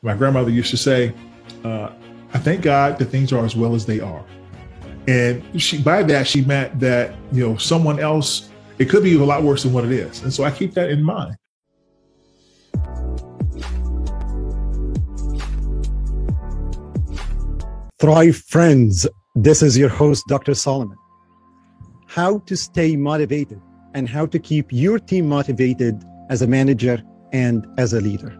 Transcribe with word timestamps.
My 0.00 0.14
grandmother 0.14 0.50
used 0.50 0.70
to 0.70 0.76
say, 0.76 1.12
uh, 1.64 1.90
I 2.32 2.38
thank 2.38 2.62
God 2.62 2.98
that 2.98 3.06
things 3.06 3.32
are 3.32 3.44
as 3.44 3.56
well 3.56 3.74
as 3.74 3.84
they 3.84 3.98
are. 3.98 4.24
And 5.08 5.42
she 5.60 5.82
by 5.82 6.02
that 6.04 6.26
she 6.26 6.44
meant 6.44 6.78
that, 6.78 7.16
you 7.32 7.46
know, 7.48 7.56
someone 7.56 7.98
else, 7.98 8.50
it 8.78 8.88
could 8.88 9.02
be 9.02 9.16
a 9.16 9.24
lot 9.24 9.42
worse 9.42 9.64
than 9.64 9.72
what 9.72 9.84
it 9.84 9.90
is. 9.90 10.22
And 10.22 10.32
so 10.32 10.44
I 10.44 10.50
keep 10.50 10.74
that 10.74 10.90
in 10.90 11.02
mind. 11.02 11.34
Thrive 17.98 18.36
friends, 18.36 19.08
this 19.34 19.62
is 19.62 19.76
your 19.76 19.88
host, 19.88 20.24
Dr. 20.28 20.54
Solomon. 20.54 20.96
How 22.06 22.38
to 22.40 22.56
stay 22.56 22.94
motivated 22.94 23.60
and 23.94 24.08
how 24.08 24.26
to 24.26 24.38
keep 24.38 24.66
your 24.70 25.00
team 25.00 25.28
motivated 25.28 26.04
as 26.30 26.42
a 26.42 26.46
manager 26.46 27.02
and 27.32 27.66
as 27.78 27.94
a 27.94 28.00
leader. 28.00 28.38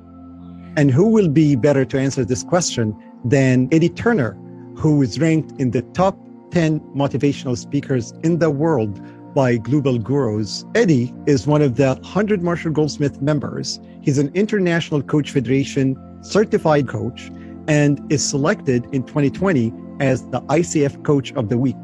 And 0.76 0.90
who 0.90 1.08
will 1.08 1.28
be 1.28 1.56
better 1.56 1.84
to 1.84 1.98
answer 1.98 2.24
this 2.24 2.42
question 2.42 2.96
than 3.24 3.68
Eddie 3.72 3.88
Turner, 3.88 4.38
who 4.76 5.02
is 5.02 5.18
ranked 5.18 5.60
in 5.60 5.72
the 5.72 5.82
top 5.82 6.16
10 6.50 6.80
motivational 6.94 7.56
speakers 7.56 8.12
in 8.22 8.38
the 8.38 8.50
world 8.50 9.00
by 9.34 9.56
Global 9.56 9.98
Gurus. 9.98 10.64
Eddie 10.74 11.12
is 11.26 11.46
one 11.46 11.62
of 11.62 11.76
the 11.76 11.94
100 11.94 12.42
Marshall 12.42 12.72
Goldsmith 12.72 13.20
members. 13.20 13.80
He's 14.00 14.18
an 14.18 14.30
International 14.34 15.02
Coach 15.02 15.30
Federation 15.32 15.96
certified 16.22 16.88
coach 16.88 17.30
and 17.68 18.00
is 18.10 18.26
selected 18.26 18.86
in 18.92 19.02
2020 19.04 19.72
as 20.00 20.22
the 20.28 20.40
ICF 20.42 21.04
Coach 21.04 21.32
of 21.34 21.48
the 21.48 21.58
Week. 21.58 21.76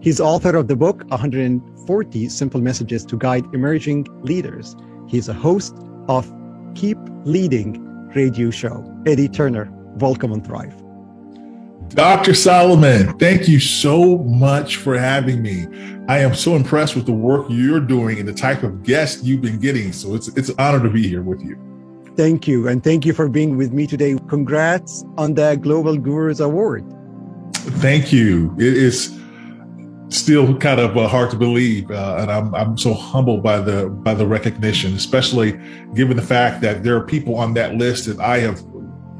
He's 0.00 0.20
author 0.20 0.54
of 0.54 0.68
the 0.68 0.76
book 0.76 1.04
140 1.08 2.28
Simple 2.28 2.60
Messages 2.60 3.04
to 3.06 3.16
Guide 3.16 3.44
Emerging 3.52 4.06
Leaders. 4.22 4.76
He's 5.08 5.28
a 5.28 5.34
host 5.34 5.74
of 6.08 6.32
Keep 6.74 6.98
Leading 7.24 7.87
radio 8.14 8.50
show. 8.50 8.84
Eddie 9.06 9.28
Turner, 9.28 9.70
welcome 9.96 10.32
on 10.32 10.42
Thrive. 10.42 10.74
Dr. 11.88 12.34
Solomon, 12.34 13.16
thank 13.18 13.48
you 13.48 13.58
so 13.58 14.18
much 14.18 14.76
for 14.76 14.98
having 14.98 15.40
me. 15.40 15.66
I 16.08 16.18
am 16.18 16.34
so 16.34 16.54
impressed 16.54 16.94
with 16.94 17.06
the 17.06 17.12
work 17.12 17.46
you're 17.48 17.80
doing 17.80 18.18
and 18.18 18.28
the 18.28 18.34
type 18.34 18.62
of 18.62 18.82
guests 18.82 19.24
you've 19.24 19.40
been 19.40 19.58
getting. 19.58 19.92
So 19.92 20.14
it's 20.14 20.28
it's 20.28 20.48
an 20.50 20.56
honor 20.58 20.82
to 20.82 20.90
be 20.90 21.08
here 21.08 21.22
with 21.22 21.42
you. 21.42 21.58
Thank 22.16 22.48
you. 22.48 22.68
And 22.68 22.82
thank 22.82 23.06
you 23.06 23.12
for 23.12 23.28
being 23.28 23.56
with 23.56 23.72
me 23.72 23.86
today. 23.86 24.16
Congrats 24.28 25.04
on 25.16 25.34
the 25.34 25.56
Global 25.56 25.96
Gurus 25.96 26.40
Award. 26.40 26.84
Thank 27.54 28.12
you. 28.12 28.54
It 28.58 28.76
is 28.76 29.17
still 30.08 30.56
kind 30.56 30.80
of 30.80 30.96
uh, 30.96 31.06
hard 31.08 31.30
to 31.30 31.36
believe, 31.36 31.90
uh, 31.90 32.16
and 32.20 32.30
I'm 32.30 32.54
I'm 32.54 32.78
so 32.78 32.94
humbled 32.94 33.42
by 33.42 33.60
the 33.60 33.88
by 33.88 34.14
the 34.14 34.26
recognition, 34.26 34.94
especially 34.94 35.52
given 35.94 36.16
the 36.16 36.22
fact 36.22 36.60
that 36.62 36.82
there 36.82 36.96
are 36.96 37.04
people 37.04 37.36
on 37.36 37.54
that 37.54 37.74
list 37.74 38.06
that 38.06 38.18
I 38.20 38.38
have 38.38 38.62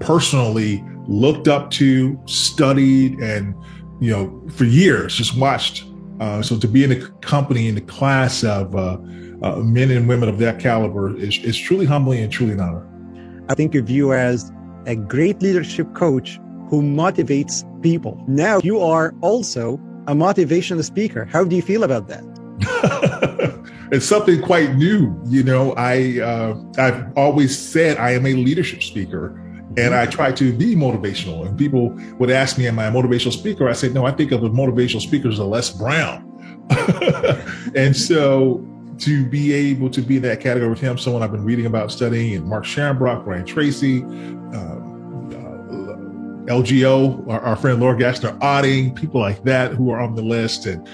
personally 0.01 0.85
looked 1.07 1.49
up 1.49 1.71
to, 1.73 2.21
studied, 2.27 3.19
and 3.21 3.55
you 4.01 4.11
know 4.11 4.43
for 4.51 4.65
years 4.65 5.15
just 5.15 5.37
watched. 5.37 5.85
Uh, 6.21 6.43
so 6.43 6.59
to 6.59 6.67
be 6.67 6.83
in 6.83 6.91
the 6.91 7.09
company 7.21 7.69
in 7.69 7.77
the 7.77 7.81
class 7.81 8.43
of 8.43 8.75
uh, 8.75 8.99
uh, 9.43 9.57
men 9.57 9.91
and 9.91 10.09
women 10.09 10.29
of 10.29 10.39
that 10.39 10.59
caliber 10.59 11.17
is, 11.17 11.39
is 11.45 11.57
truly 11.57 11.87
humbling 11.87 12.21
and 12.21 12.33
truly 12.33 12.53
an 12.53 12.61
honor. 12.61 12.85
I 13.49 13.55
think 13.55 13.77
of 13.77 13.89
you 13.89 14.13
as 14.13 14.51
a 14.87 14.97
great 14.97 15.41
leadership 15.43 15.95
coach 15.95 16.41
who 16.69 16.83
motivates 16.83 17.65
people. 17.83 18.23
Now 18.27 18.59
you 18.65 18.81
are 18.81 19.15
also 19.21 19.81
a 20.09 20.15
motivational 20.15 20.83
speaker. 20.83 21.27
How 21.27 21.45
do 21.45 21.55
you 21.55 21.63
feel 21.63 21.85
about 21.85 22.09
that? 22.09 22.25
it's 23.93 24.07
something 24.07 24.43
quite 24.43 24.75
new. 24.75 25.15
You 25.27 25.45
know, 25.45 25.75
I 25.75 26.19
uh, 26.21 26.61
I've 26.79 27.17
always 27.17 27.57
said 27.57 27.99
I 27.99 28.13
am 28.13 28.27
a 28.27 28.33
leadership 28.33 28.83
speaker, 28.83 29.37
and 29.77 29.95
I 29.95 30.07
try 30.07 30.33
to 30.33 30.53
be 30.53 30.75
motivational. 30.75 31.47
And 31.47 31.57
people 31.57 31.91
would 32.19 32.31
ask 32.31 32.59
me, 32.59 32.67
"Am 32.67 32.79
I 32.79 32.87
a 32.87 32.91
motivational 32.91 33.33
speaker?" 33.33 33.69
I 33.69 33.75
say, 33.75 33.91
"No, 33.91 34.07
I 34.07 34.11
think 34.11 34.33
of 34.33 34.43
a 34.43 34.51
motivational 34.51 35.03
speaker 35.03 35.29
as 35.29 35.39
a 35.39 35.45
Les 35.45 35.71
Brown." 35.71 36.25
and 37.75 37.97
so 37.97 38.67
to 38.99 39.25
be 39.27 39.53
able 39.53 39.91
to 39.91 40.01
be 40.01 40.17
in 40.17 40.23
that 40.23 40.41
category 40.41 40.71
with 40.71 40.81
him, 40.81 40.99
someone 40.99 41.23
I've 41.23 41.31
been 41.31 41.45
reading 41.45 41.67
about, 41.67 41.93
studying, 41.93 42.35
and 42.35 42.47
Mark 42.47 42.65
Shamrock, 42.65 43.25
Brian 43.25 43.47
Tracy, 43.47 44.03
uh, 44.53 44.78
LGO, 46.49 47.29
our, 47.29 47.41
our 47.41 47.57
friend 47.57 47.81
Laura 47.81 47.97
Gassner 47.97 48.39
Otting, 48.41 48.95
people 48.95 49.21
like 49.21 49.43
that 49.45 49.73
who 49.73 49.91
are 49.91 50.01
on 50.01 50.15
the 50.15 50.23
list, 50.23 50.67
and 50.67 50.87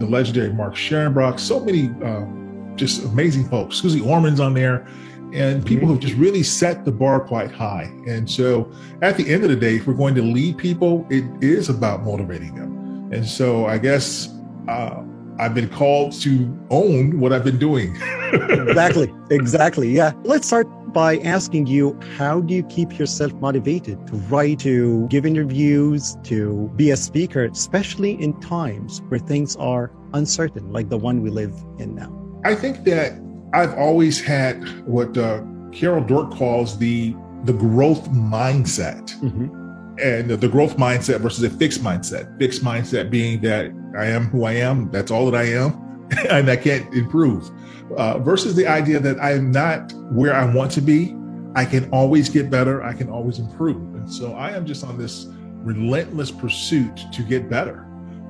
the 0.00 0.06
legendary 0.06 0.52
Mark 0.52 0.76
Shamrock, 0.76 1.38
so 1.38 1.60
many 1.60 1.86
um, 2.04 2.72
just 2.76 3.04
amazing 3.04 3.48
folks. 3.48 3.76
Suze 3.76 4.00
Orman's 4.00 4.40
on 4.40 4.54
there, 4.54 4.86
and 5.32 5.64
people 5.64 5.88
who've 5.88 6.00
just 6.00 6.14
really 6.14 6.42
set 6.42 6.84
the 6.84 6.92
bar 6.92 7.20
quite 7.20 7.50
high. 7.50 7.90
And 8.06 8.30
so 8.30 8.72
at 9.02 9.16
the 9.16 9.28
end 9.32 9.44
of 9.44 9.50
the 9.50 9.56
day, 9.56 9.76
if 9.76 9.86
we're 9.86 9.94
going 9.94 10.14
to 10.14 10.22
lead 10.22 10.56
people, 10.58 11.06
it 11.10 11.24
is 11.42 11.68
about 11.68 12.04
motivating 12.04 12.54
them. 12.54 13.12
And 13.12 13.26
so 13.26 13.66
I 13.66 13.78
guess 13.78 14.28
uh, 14.68 15.02
I've 15.38 15.54
been 15.54 15.68
called 15.68 16.12
to 16.22 16.66
own 16.70 17.20
what 17.20 17.32
I've 17.32 17.44
been 17.44 17.58
doing. 17.58 17.96
exactly. 18.32 19.12
Exactly. 19.30 19.90
Yeah. 19.90 20.12
Let's 20.24 20.46
start 20.46 20.66
by 20.96 21.18
asking 21.18 21.66
you 21.66 21.94
how 22.16 22.40
do 22.40 22.54
you 22.54 22.62
keep 22.62 22.98
yourself 22.98 23.30
motivated 23.34 23.98
to 24.06 24.14
write, 24.30 24.58
to 24.60 25.06
give 25.08 25.26
interviews, 25.26 26.16
to 26.22 26.72
be 26.74 26.90
a 26.90 26.96
speaker, 26.96 27.44
especially 27.44 28.12
in 28.12 28.32
times 28.40 29.02
where 29.08 29.20
things 29.20 29.56
are 29.56 29.92
uncertain, 30.14 30.72
like 30.72 30.88
the 30.88 30.96
one 30.96 31.20
we 31.20 31.28
live 31.28 31.52
in 31.78 31.94
now? 31.94 32.10
I 32.46 32.54
think 32.54 32.84
that 32.84 33.12
I've 33.52 33.74
always 33.74 34.18
had 34.18 34.56
what 34.86 35.18
uh, 35.18 35.42
Carol 35.70 36.02
Dweck 36.02 36.34
calls 36.34 36.78
the 36.78 37.14
the 37.44 37.52
growth 37.52 38.08
mindset. 38.10 39.14
Mm-hmm 39.20 39.64
and 39.98 40.28
the 40.28 40.48
growth 40.48 40.76
mindset 40.76 41.20
versus 41.20 41.42
a 41.42 41.48
fixed 41.48 41.82
mindset. 41.82 42.38
Fixed 42.38 42.62
mindset 42.62 43.08
being 43.08 43.40
that 43.40 43.72
I 43.98 44.04
am 44.04 44.26
who 44.26 44.44
I 44.44 44.52
am, 44.52 44.90
that's 44.90 45.10
all 45.10 45.30
that 45.30 45.40
I 45.40 45.44
am, 45.44 45.72
and 46.30 46.50
I 46.50 46.56
can't 46.56 46.92
improve. 46.94 47.50
Uh, 47.96 48.18
versus 48.18 48.54
the 48.54 48.66
idea 48.66 48.98
that 49.00 49.20
I 49.20 49.32
am 49.32 49.50
not 49.50 49.92
where 50.10 50.34
I 50.34 50.52
want 50.52 50.72
to 50.72 50.80
be, 50.80 51.16
I 51.54 51.64
can 51.64 51.88
always 51.90 52.28
get 52.28 52.50
better, 52.50 52.82
I 52.82 52.92
can 52.92 53.08
always 53.08 53.38
improve. 53.38 53.76
And 53.94 54.12
so 54.12 54.34
I 54.34 54.50
am 54.50 54.66
just 54.66 54.84
on 54.84 54.98
this 54.98 55.26
relentless 55.62 56.30
pursuit 56.30 57.00
to 57.12 57.22
get 57.22 57.48
better. 57.48 57.86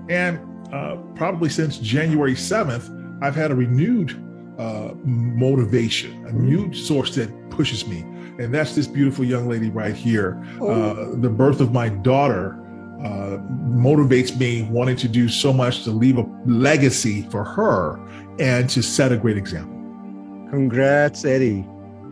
And 0.09 0.39
uh, 0.73 0.97
probably 1.15 1.49
since 1.49 1.79
January 1.79 2.35
7th, 2.35 2.93
I've 3.23 3.35
had 3.35 3.51
a 3.51 3.55
renewed 3.55 4.13
uh, 4.59 4.93
motivation, 5.05 6.27
a 6.27 6.33
new 6.33 6.73
source 6.73 7.15
that 7.17 7.51
pushes 7.51 7.87
me 7.87 8.05
and 8.39 8.53
that's 8.53 8.75
this 8.75 8.87
beautiful 8.87 9.25
young 9.25 9.49
lady 9.49 9.71
right 9.71 9.95
here. 9.95 10.43
Oh. 10.61 10.69
Uh, 10.69 11.17
the 11.17 11.29
birth 11.29 11.61
of 11.61 11.73
my 11.73 11.89
daughter 11.89 12.59
uh, 13.07 13.39
motivates 13.71 14.37
me 14.37 14.63
wanting 14.63 14.97
to 14.97 15.07
do 15.07 15.29
so 15.29 15.53
much 15.53 15.85
to 15.85 15.91
leave 15.91 16.19
a 16.19 16.27
legacy 16.45 17.23
for 17.31 17.45
her 17.45 18.01
and 18.41 18.69
to 18.69 18.83
set 18.83 19.13
a 19.13 19.17
great 19.17 19.37
example. 19.37 19.75
Congrats, 20.51 21.25
Eddie. 21.25 21.65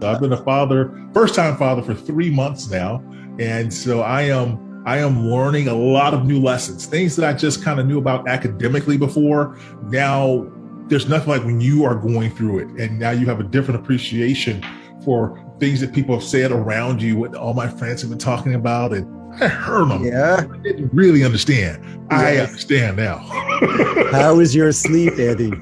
I've 0.03 0.21
been 0.21 0.33
a 0.33 0.43
father, 0.45 1.09
first 1.13 1.35
time 1.35 1.57
father 1.57 1.83
for 1.83 1.95
three 1.95 2.31
months 2.31 2.71
now. 2.71 3.03
And 3.39 3.73
so 3.73 4.03
I 4.03 4.23
am 4.23 4.83
I 4.87 4.99
am 4.99 5.27
learning 5.29 5.69
a 5.69 5.75
lot 5.75 6.15
of 6.15 6.27
new 6.27 6.41
lessons, 6.41 6.87
things 6.87 7.17
that 7.17 7.29
I 7.29 7.37
just 7.37 7.65
kind 7.65 7.81
of 7.81 7.87
knew 7.87 7.99
about 7.99 8.29
academically 8.29 8.99
before. 8.99 9.59
Now 9.85 10.47
there's 10.87 11.09
nothing 11.09 11.31
like 11.31 11.45
when 11.45 11.61
you 11.61 11.85
are 11.85 11.95
going 11.95 12.31
through 12.31 12.59
it 12.59 12.69
and 12.81 12.99
now 12.99 13.11
you 13.11 13.27
have 13.27 13.41
a 13.41 13.45
different 13.45 13.81
appreciation 13.81 14.65
for 15.05 15.44
things 15.59 15.81
that 15.81 15.93
people 15.93 16.15
have 16.15 16.25
said 16.25 16.51
around 16.51 17.01
you, 17.01 17.17
what 17.17 17.35
all 17.35 17.55
my 17.55 17.69
friends 17.69 18.01
have 18.03 18.11
been 18.11 18.19
talking 18.19 18.55
about, 18.55 18.93
and 18.93 19.07
I 19.43 19.49
heard 19.49 19.89
them. 19.89 20.05
Yeah. 20.05 20.47
I 20.53 20.57
didn't 20.59 20.93
really 20.93 21.25
understand. 21.25 21.83
I 22.11 22.37
understand 22.39 22.97
now. 22.97 23.19
How 24.13 24.39
is 24.39 24.55
your 24.55 24.71
sleep, 24.73 25.15
Eddie? 25.19 25.53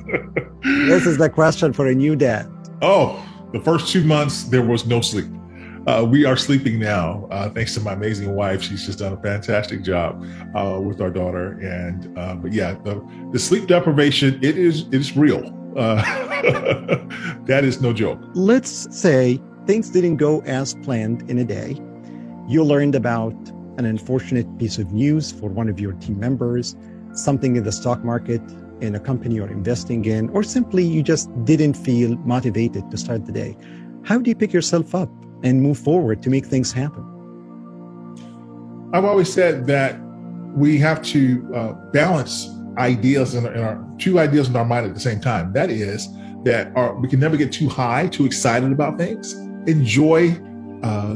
this 0.62 1.06
is 1.06 1.18
the 1.18 1.30
question 1.30 1.72
for 1.72 1.86
a 1.86 1.94
new 1.94 2.14
dad. 2.16 2.50
Oh, 2.82 3.24
the 3.52 3.60
first 3.60 3.88
two 3.88 4.04
months, 4.04 4.44
there 4.44 4.62
was 4.62 4.86
no 4.86 5.00
sleep. 5.00 5.26
Uh, 5.86 6.06
we 6.08 6.24
are 6.24 6.36
sleeping 6.36 6.78
now, 6.78 7.26
uh, 7.32 7.50
thanks 7.50 7.74
to 7.74 7.80
my 7.80 7.92
amazing 7.92 8.32
wife. 8.34 8.62
She's 8.62 8.86
just 8.86 9.00
done 9.00 9.14
a 9.14 9.20
fantastic 9.20 9.82
job 9.82 10.24
uh, 10.54 10.80
with 10.80 11.00
our 11.00 11.10
daughter. 11.10 11.58
And 11.58 12.16
uh, 12.16 12.36
but 12.36 12.52
yeah, 12.52 12.74
the, 12.84 13.04
the 13.32 13.38
sleep 13.38 13.66
deprivation 13.66 14.38
it 14.44 14.56
is 14.56 14.82
it 14.88 14.94
is 14.94 15.16
real. 15.16 15.42
Uh, 15.76 15.96
that 17.46 17.62
is 17.64 17.80
no 17.80 17.92
joke. 17.92 18.20
Let's 18.34 18.86
say 18.96 19.40
things 19.66 19.90
didn't 19.90 20.16
go 20.16 20.40
as 20.42 20.74
planned 20.74 21.28
in 21.30 21.38
a 21.38 21.44
day. 21.44 21.76
You 22.48 22.64
learned 22.64 22.94
about 22.94 23.34
an 23.78 23.84
unfortunate 23.84 24.58
piece 24.58 24.78
of 24.78 24.92
news 24.92 25.32
for 25.32 25.48
one 25.48 25.68
of 25.68 25.80
your 25.80 25.92
team 25.94 26.18
members, 26.18 26.76
something 27.12 27.56
in 27.56 27.64
the 27.64 27.72
stock 27.72 28.04
market, 28.04 28.42
in 28.80 28.94
a 28.96 29.00
company 29.00 29.36
you're 29.36 29.48
investing 29.48 30.04
in, 30.04 30.28
or 30.30 30.42
simply 30.42 30.84
you 30.84 31.02
just 31.02 31.30
didn't 31.44 31.74
feel 31.74 32.16
motivated 32.18 32.90
to 32.90 32.98
start 32.98 33.24
the 33.26 33.32
day. 33.32 33.56
How 34.02 34.18
do 34.18 34.28
you 34.28 34.34
pick 34.34 34.52
yourself 34.52 34.94
up 34.94 35.08
and 35.44 35.62
move 35.62 35.78
forward 35.78 36.22
to 36.22 36.30
make 36.30 36.46
things 36.46 36.72
happen? 36.72 37.08
I've 38.92 39.04
always 39.04 39.32
said 39.32 39.66
that 39.68 40.00
we 40.54 40.78
have 40.78 41.00
to 41.04 41.48
uh, 41.54 41.72
balance 41.92 42.48
ideas 42.76 43.34
in 43.34 43.46
our, 43.46 43.54
in 43.54 43.62
our, 43.62 43.94
two 43.98 44.18
ideas 44.18 44.48
in 44.48 44.56
our 44.56 44.64
mind 44.64 44.86
at 44.86 44.94
the 44.94 45.00
same 45.00 45.20
time. 45.20 45.52
That 45.52 45.70
is 45.70 46.08
that 46.44 46.72
our, 46.76 46.94
we 46.98 47.08
can 47.08 47.20
never 47.20 47.36
get 47.36 47.52
too 47.52 47.68
high, 47.68 48.08
too 48.08 48.26
excited 48.26 48.72
about 48.72 48.98
things. 48.98 49.34
Enjoy 49.66 50.30
uh, 50.82 51.14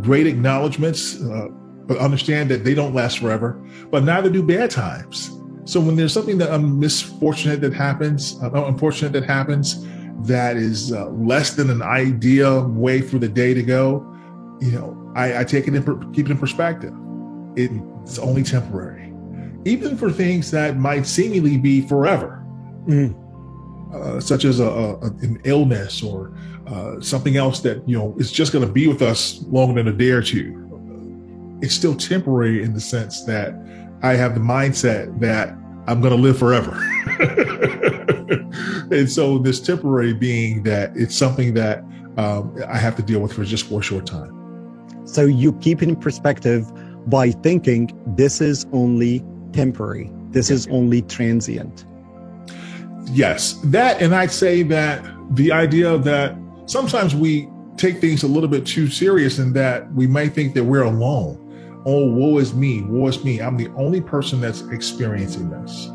great 0.00 0.26
acknowledgments, 0.26 1.20
uh, 1.22 1.48
but 1.86 1.98
understand 1.98 2.50
that 2.50 2.64
they 2.64 2.74
don't 2.74 2.94
last 2.94 3.18
forever, 3.18 3.60
but 3.90 4.04
neither 4.04 4.30
do 4.30 4.42
bad 4.42 4.70
times. 4.70 5.30
So 5.64 5.80
when 5.80 5.96
there's 5.96 6.12
something 6.12 6.38
that 6.38 6.50
um, 6.50 6.80
misfortunate 6.80 7.60
that 7.60 7.72
happens, 7.72 8.36
uh, 8.42 8.50
unfortunate 8.64 9.12
that 9.12 9.24
happens, 9.24 9.86
that 10.26 10.56
is 10.56 10.92
uh, 10.92 11.08
less 11.10 11.54
than 11.54 11.70
an 11.70 11.82
ideal 11.82 12.68
way 12.68 13.00
for 13.00 13.18
the 13.18 13.28
day 13.28 13.54
to 13.54 13.62
go, 13.62 14.06
you 14.60 14.72
know, 14.72 15.12
I, 15.14 15.40
I 15.40 15.44
take 15.44 15.68
it 15.68 15.74
and 15.74 16.14
keep 16.14 16.26
it 16.26 16.32
in 16.32 16.38
perspective. 16.38 16.92
It's 17.56 18.18
only 18.18 18.42
temporary, 18.42 19.12
even 19.64 19.96
for 19.96 20.10
things 20.10 20.50
that 20.52 20.76
might 20.76 21.06
seemingly 21.06 21.58
be 21.58 21.86
forever, 21.86 22.44
mm. 22.86 23.14
Uh, 23.92 24.20
such 24.20 24.44
as 24.44 24.60
a, 24.60 24.66
a, 24.66 25.06
an 25.22 25.40
illness 25.44 26.02
or 26.02 26.34
uh, 26.66 27.00
something 27.00 27.36
else 27.36 27.60
that 27.60 27.86
you 27.88 27.96
know 27.96 28.14
is 28.18 28.32
just 28.32 28.52
going 28.52 28.66
to 28.66 28.72
be 28.72 28.86
with 28.86 29.02
us 29.02 29.42
longer 29.48 29.82
than 29.82 29.92
a 29.92 29.96
day 29.96 30.10
or 30.10 30.22
two. 30.22 30.58
It's 31.60 31.74
still 31.74 31.94
temporary 31.94 32.62
in 32.62 32.74
the 32.74 32.80
sense 32.80 33.24
that 33.24 33.54
I 34.02 34.14
have 34.14 34.34
the 34.34 34.40
mindset 34.40 35.20
that 35.20 35.50
I'm 35.86 36.00
going 36.00 36.14
to 36.14 36.20
live 36.20 36.38
forever. 36.38 36.72
and 38.90 39.10
so 39.10 39.38
this 39.38 39.60
temporary 39.60 40.14
being 40.14 40.62
that 40.64 40.92
it's 40.96 41.16
something 41.16 41.54
that 41.54 41.84
um, 42.16 42.56
I 42.68 42.78
have 42.78 42.96
to 42.96 43.02
deal 43.02 43.20
with 43.20 43.32
for 43.32 43.44
just 43.44 43.66
for 43.66 43.80
a 43.80 43.82
short 43.82 44.06
time. 44.06 44.38
So 45.04 45.24
you 45.24 45.52
keep 45.54 45.82
in 45.82 45.96
perspective 45.96 46.70
by 47.08 47.30
thinking 47.30 47.90
this 48.16 48.40
is 48.40 48.66
only 48.72 49.24
temporary. 49.52 50.10
This 50.30 50.50
is 50.50 50.66
only 50.68 51.02
transient. 51.02 51.84
Yes, 53.06 53.54
that, 53.64 54.00
and 54.00 54.14
I'd 54.14 54.30
say 54.30 54.62
that 54.64 55.04
the 55.34 55.52
idea 55.52 55.98
that 55.98 56.36
sometimes 56.66 57.14
we 57.14 57.48
take 57.76 58.00
things 58.00 58.22
a 58.22 58.26
little 58.26 58.48
bit 58.48 58.66
too 58.66 58.88
serious 58.88 59.38
in 59.38 59.52
that 59.54 59.92
we 59.94 60.06
might 60.06 60.34
think 60.34 60.54
that 60.54 60.64
we're 60.64 60.84
alone. 60.84 61.38
Oh, 61.84 62.06
woe 62.06 62.38
is 62.38 62.54
me, 62.54 62.82
woe 62.82 63.08
is 63.08 63.24
me. 63.24 63.40
I'm 63.40 63.56
the 63.56 63.68
only 63.70 64.00
person 64.00 64.40
that's 64.40 64.60
experiencing 64.68 65.50
this. 65.50 65.86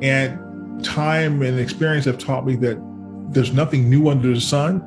And 0.00 0.82
time 0.82 1.42
and 1.42 1.58
experience 1.58 2.04
have 2.06 2.18
taught 2.18 2.46
me 2.46 2.56
that 2.56 2.78
there's 3.30 3.52
nothing 3.52 3.90
new 3.90 4.08
under 4.08 4.32
the 4.32 4.40
sun. 4.40 4.84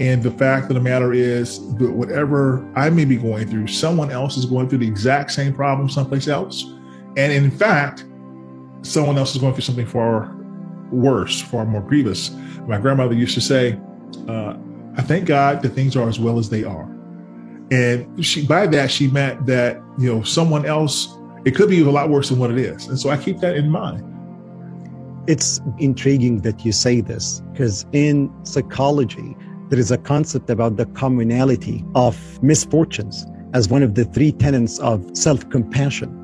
And 0.00 0.22
the 0.22 0.30
fact 0.30 0.70
of 0.70 0.74
the 0.74 0.80
matter 0.80 1.12
is 1.12 1.58
that 1.76 1.92
whatever 1.92 2.66
I 2.74 2.90
may 2.90 3.04
be 3.04 3.16
going 3.16 3.46
through, 3.46 3.68
someone 3.68 4.10
else 4.10 4.36
is 4.36 4.44
going 4.46 4.68
through 4.68 4.78
the 4.78 4.88
exact 4.88 5.30
same 5.30 5.54
problem 5.54 5.88
someplace 5.88 6.26
else. 6.26 6.64
And 7.16 7.32
in 7.32 7.50
fact, 7.50 8.04
someone 8.82 9.18
else 9.18 9.34
is 9.34 9.40
going 9.40 9.54
through 9.54 9.62
something 9.62 9.86
far 9.86 10.39
worse, 10.92 11.40
far 11.40 11.64
more 11.64 11.82
grievous. 11.82 12.30
My 12.66 12.78
grandmother 12.78 13.14
used 13.14 13.34
to 13.34 13.40
say, 13.40 13.78
uh, 14.28 14.56
I 14.96 15.02
thank 15.02 15.26
God 15.26 15.62
that 15.62 15.70
things 15.70 15.96
are 15.96 16.08
as 16.08 16.18
well 16.18 16.38
as 16.38 16.50
they 16.50 16.64
are. 16.64 16.88
And 17.70 18.24
she, 18.24 18.44
by 18.44 18.66
that, 18.66 18.90
she 18.90 19.06
meant 19.08 19.46
that, 19.46 19.80
you 19.98 20.12
know, 20.12 20.22
someone 20.22 20.66
else, 20.66 21.16
it 21.44 21.54
could 21.54 21.70
be 21.70 21.80
a 21.80 21.90
lot 21.90 22.10
worse 22.10 22.28
than 22.28 22.38
what 22.38 22.50
it 22.50 22.58
is. 22.58 22.88
And 22.88 22.98
so 22.98 23.10
I 23.10 23.16
keep 23.16 23.38
that 23.38 23.56
in 23.56 23.70
mind. 23.70 24.04
It's 25.28 25.60
intriguing 25.78 26.40
that 26.40 26.64
you 26.64 26.72
say 26.72 27.00
this 27.00 27.42
because 27.52 27.86
in 27.92 28.32
psychology, 28.44 29.36
there 29.68 29.78
is 29.78 29.92
a 29.92 29.98
concept 29.98 30.50
about 30.50 30.76
the 30.76 30.86
communality 30.86 31.88
of 31.94 32.42
misfortunes 32.42 33.24
as 33.54 33.68
one 33.68 33.84
of 33.84 33.94
the 33.94 34.04
three 34.04 34.32
tenets 34.32 34.80
of 34.80 35.04
self 35.16 35.48
compassion. 35.50 36.16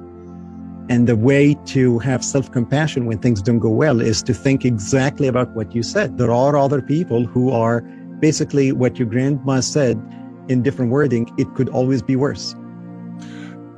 And 0.89 1.09
the 1.09 1.17
way 1.17 1.55
to 1.67 1.99
have 1.99 2.25
self 2.25 2.51
compassion 2.53 3.07
when 3.07 3.19
things 3.19 3.43
don't 3.43 3.59
go 3.59 3.71
well 3.71 4.01
is 4.01 4.23
to 4.23 4.35
think 4.35 4.65
exactly 4.65 5.27
about 5.27 5.51
what 5.51 5.75
you 5.75 5.83
said. 5.83 6.17
There 6.17 6.31
are 6.31 6.57
other 6.57 6.81
people 6.81 7.27
who 7.27 7.51
are 7.51 7.81
basically 8.21 8.73
what 8.73 8.99
your 8.99 9.09
grandma 9.09 9.61
said 9.61 10.01
in 10.49 10.63
different 10.63 10.91
wording, 10.91 11.33
it 11.39 11.53
could 11.55 11.69
always 11.69 12.03
be 12.03 12.17
worse. 12.17 12.55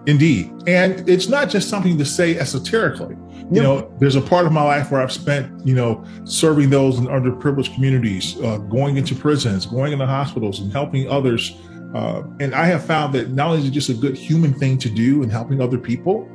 Indeed. 0.07 0.51
And 0.67 1.07
it's 1.09 1.29
not 1.29 1.51
just 1.51 1.69
something 1.69 1.99
to 1.99 2.05
say 2.05 2.39
esoterically. 2.39 3.17
You 3.51 3.63
know, 3.63 3.95
there's 3.99 4.17
a 4.17 4.21
part 4.21 4.45
of 4.45 4.53
my 4.53 4.63
life 4.63 4.91
where 4.91 5.01
I've 5.01 5.13
spent, 5.13 5.67
you 5.67 5.75
know, 5.75 6.05
serving 6.25 6.69
those 6.69 6.99
in 6.99 7.07
underprivileged 7.07 7.75
communities, 7.75 8.39
uh, 8.43 8.59
going 8.59 8.99
into 8.99 9.15
prisons, 9.15 9.65
going 9.65 9.93
into 9.93 10.07
hospitals, 10.07 10.61
and 10.61 10.71
helping 10.71 11.09
others. 11.09 11.59
Uh, 11.95 12.25
and 12.41 12.55
I 12.55 12.67
have 12.67 12.85
found 12.85 13.15
that 13.15 13.31
not 13.31 13.49
only 13.49 13.61
is 13.61 13.67
it 13.67 13.71
just 13.71 13.89
a 13.89 13.95
good 13.95 14.19
human 14.19 14.53
thing 14.53 14.77
to 14.79 14.91
do 14.91 15.23
and 15.23 15.33
helping 15.33 15.63
other 15.63 15.79
people, 15.79 16.29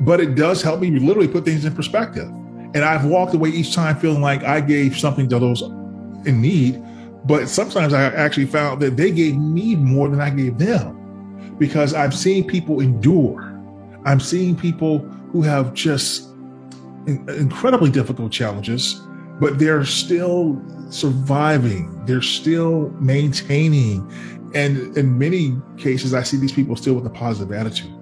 but 0.00 0.20
it 0.20 0.34
does 0.34 0.62
help 0.62 0.80
me 0.80 0.90
literally 0.98 1.28
put 1.28 1.44
things 1.44 1.64
in 1.64 1.74
perspective. 1.74 2.28
And 2.72 2.78
I've 2.78 3.04
walked 3.04 3.34
away 3.34 3.50
each 3.50 3.74
time 3.74 3.96
feeling 3.96 4.22
like 4.22 4.42
I 4.44 4.60
gave 4.60 4.98
something 4.98 5.28
to 5.28 5.38
those 5.38 5.62
in 5.62 6.40
need. 6.40 6.82
But 7.24 7.48
sometimes 7.48 7.92
I 7.92 8.04
actually 8.04 8.46
found 8.46 8.80
that 8.80 8.96
they 8.96 9.10
gave 9.10 9.36
me 9.36 9.76
more 9.76 10.08
than 10.08 10.20
I 10.20 10.30
gave 10.30 10.56
them 10.58 11.56
because 11.58 11.92
I'm 11.92 12.12
seeing 12.12 12.46
people 12.46 12.80
endure. 12.80 13.42
I'm 14.06 14.20
seeing 14.20 14.56
people 14.56 15.00
who 15.32 15.42
have 15.42 15.74
just 15.74 16.28
incredibly 17.06 17.90
difficult 17.90 18.32
challenges, 18.32 19.00
but 19.38 19.58
they're 19.58 19.84
still 19.84 20.62
surviving. 20.90 22.04
They're 22.06 22.22
still 22.22 22.90
maintaining. 23.00 24.10
And 24.54 24.96
in 24.96 25.18
many 25.18 25.56
cases, 25.76 26.14
I 26.14 26.22
see 26.22 26.38
these 26.38 26.52
people 26.52 26.76
still 26.76 26.94
with 26.94 27.06
a 27.06 27.10
positive 27.10 27.52
attitude. 27.52 27.94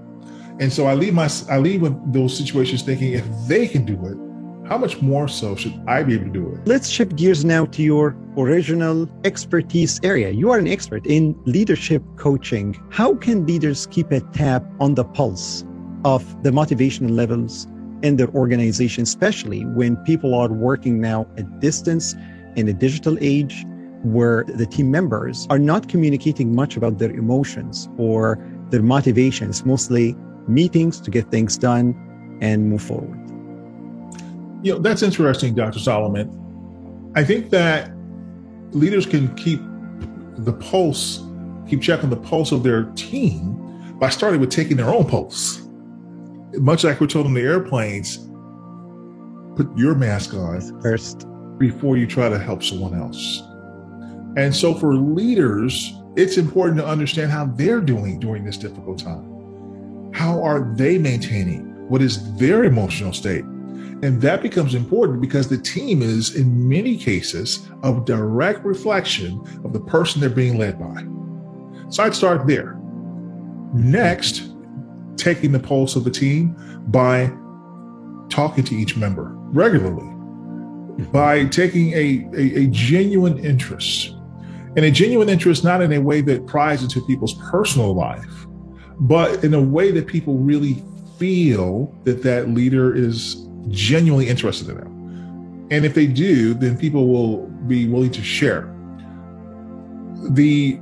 And 0.60 0.72
so 0.72 0.86
I 0.86 0.94
leave 0.94 1.14
my 1.14 1.30
I 1.48 1.58
leave 1.58 1.82
with 1.82 2.12
those 2.12 2.36
situations 2.36 2.82
thinking 2.82 3.12
if 3.12 3.24
they 3.46 3.68
can 3.68 3.84
do 3.84 3.94
it, 4.06 4.16
how 4.68 4.76
much 4.76 5.00
more 5.00 5.28
so 5.28 5.54
should 5.56 5.74
I 5.86 6.02
be 6.02 6.14
able 6.14 6.26
to 6.26 6.30
do 6.30 6.52
it? 6.52 6.66
Let's 6.66 6.88
shift 6.88 7.16
gears 7.16 7.44
now 7.44 7.66
to 7.66 7.82
your 7.82 8.16
original 8.36 9.08
expertise 9.24 10.00
area. 10.02 10.30
You 10.30 10.50
are 10.50 10.58
an 10.58 10.66
expert 10.66 11.06
in 11.06 11.34
leadership 11.46 12.02
coaching. 12.16 12.76
How 12.90 13.14
can 13.14 13.46
leaders 13.46 13.86
keep 13.86 14.10
a 14.10 14.20
tap 14.32 14.64
on 14.80 14.94
the 14.94 15.04
pulse 15.04 15.64
of 16.04 16.42
the 16.42 16.50
motivational 16.50 17.10
levels 17.10 17.66
in 18.02 18.16
their 18.16 18.28
organization, 18.30 19.04
especially 19.04 19.64
when 19.64 19.96
people 19.98 20.34
are 20.34 20.52
working 20.52 21.00
now 21.00 21.26
at 21.36 21.60
distance 21.60 22.14
in 22.56 22.68
a 22.68 22.72
digital 22.72 23.16
age 23.20 23.64
where 24.02 24.44
the 24.44 24.66
team 24.66 24.90
members 24.90 25.46
are 25.50 25.58
not 25.58 25.88
communicating 25.88 26.54
much 26.54 26.76
about 26.76 26.98
their 26.98 27.10
emotions 27.10 27.88
or 27.96 28.38
their 28.70 28.82
motivations, 28.82 29.64
mostly 29.64 30.14
meetings 30.48 31.00
to 31.00 31.10
get 31.10 31.30
things 31.30 31.58
done 31.58 31.94
and 32.40 32.68
move 32.68 32.82
forward. 32.82 33.18
You 34.62 34.74
know, 34.74 34.78
that's 34.78 35.02
interesting, 35.02 35.54
Dr. 35.54 35.78
Solomon. 35.78 37.12
I 37.14 37.24
think 37.24 37.50
that 37.50 37.90
leaders 38.70 39.06
can 39.06 39.34
keep 39.36 39.60
the 40.38 40.52
pulse, 40.52 41.24
keep 41.68 41.80
checking 41.80 42.10
the 42.10 42.16
pulse 42.16 42.52
of 42.52 42.62
their 42.62 42.84
team 42.96 43.54
by 43.98 44.08
starting 44.08 44.40
with 44.40 44.50
taking 44.50 44.76
their 44.76 44.90
own 44.90 45.06
pulse. 45.06 45.62
Much 46.54 46.84
like 46.84 47.00
we're 47.00 47.06
told 47.06 47.26
on 47.26 47.34
the 47.34 47.42
airplanes, 47.42 48.18
put 49.56 49.68
your 49.76 49.94
mask 49.94 50.34
on 50.34 50.80
first 50.80 51.26
before 51.58 51.96
you 51.96 52.06
try 52.06 52.28
to 52.28 52.38
help 52.38 52.62
someone 52.62 52.94
else. 52.94 53.42
And 54.36 54.54
so 54.54 54.74
for 54.74 54.94
leaders, 54.94 55.92
it's 56.16 56.36
important 56.36 56.78
to 56.78 56.86
understand 56.86 57.30
how 57.30 57.46
they're 57.46 57.80
doing 57.80 58.18
during 58.20 58.44
this 58.44 58.56
difficult 58.56 58.98
time. 58.98 59.37
How 60.18 60.42
are 60.42 60.74
they 60.74 60.98
maintaining? 60.98 61.60
What 61.88 62.02
is 62.02 62.36
their 62.38 62.64
emotional 62.64 63.12
state? 63.12 63.44
And 63.44 64.20
that 64.20 64.42
becomes 64.42 64.74
important 64.74 65.20
because 65.20 65.46
the 65.46 65.58
team 65.58 66.02
is, 66.02 66.34
in 66.34 66.68
many 66.68 66.96
cases, 66.96 67.68
a 67.84 67.92
direct 68.04 68.64
reflection 68.64 69.40
of 69.64 69.72
the 69.72 69.78
person 69.78 70.20
they're 70.20 70.28
being 70.28 70.58
led 70.58 70.76
by. 70.76 71.06
So 71.90 72.02
I'd 72.02 72.16
start 72.16 72.48
there. 72.48 72.76
Next, 73.72 74.50
taking 75.16 75.52
the 75.52 75.60
pulse 75.60 75.94
of 75.94 76.02
the 76.02 76.10
team 76.10 76.56
by 76.88 77.30
talking 78.28 78.64
to 78.64 78.74
each 78.74 78.96
member 78.96 79.30
regularly, 79.52 80.02
mm-hmm. 80.02 81.12
by 81.12 81.44
taking 81.44 81.92
a, 81.92 82.28
a, 82.36 82.64
a 82.64 82.66
genuine 82.66 83.38
interest. 83.38 84.16
And 84.74 84.80
a 84.84 84.90
genuine 84.90 85.28
interest, 85.28 85.62
not 85.62 85.80
in 85.80 85.92
a 85.92 86.00
way 86.00 86.22
that 86.22 86.44
pries 86.48 86.82
into 86.82 87.06
people's 87.06 87.34
personal 87.34 87.94
life, 87.94 88.47
but 89.00 89.44
in 89.44 89.54
a 89.54 89.60
way 89.60 89.90
that 89.90 90.06
people 90.06 90.38
really 90.38 90.82
feel 91.18 91.94
that 92.04 92.22
that 92.22 92.48
leader 92.48 92.94
is 92.94 93.46
genuinely 93.68 94.28
interested 94.28 94.68
in 94.68 94.76
them. 94.76 95.68
And 95.70 95.84
if 95.84 95.94
they 95.94 96.06
do, 96.06 96.54
then 96.54 96.78
people 96.78 97.08
will 97.08 97.46
be 97.66 97.86
willing 97.88 98.12
to 98.12 98.22
share. 98.22 98.74
The 100.30 100.80